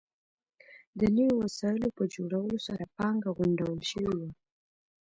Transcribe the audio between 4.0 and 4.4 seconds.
وه.